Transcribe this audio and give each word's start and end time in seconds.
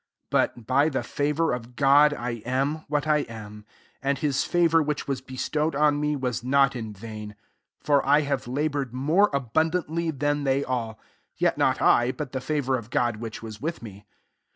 10 0.31 0.31
But 0.41 0.65
by 0.65 0.89
the 0.89 1.01
^nvour 1.01 1.55
of 1.55 1.75
God 1.75 2.11
I 2.11 2.41
am 2.43 2.85
what 2.87 3.05
I 3.05 3.19
am: 3.19 3.65
and 4.01 4.17
his 4.17 4.43
favour 4.45 4.81
which 4.81 5.05
VH19 5.05 5.25
beMtowfd 5.75 5.79
on 5.79 5.99
me, 6.01 6.15
was 6.15 6.41
i>ot 6.41 6.75
in 6.75 6.91
vain; 6.91 7.35
for 7.83 8.03
I 8.03 8.21
have 8.21 8.45
labcHired 8.45 8.93
more 8.93 9.29
abundantly 9.31 10.09
than 10.09 10.43
they 10.43 10.63
all; 10.63 10.99
jet 11.39 11.55
not 11.59 11.83
I, 11.83 12.11
but 12.13 12.31
the 12.31 12.41
favour 12.41 12.79
of 12.79 12.89
God 12.89 13.17
which 13.17 13.43
wa* 13.43 13.51
with 13.61 13.83
me.) 13.83 14.07